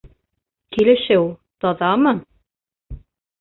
[0.77, 1.27] Килешеү
[1.67, 2.15] «таҙамы»?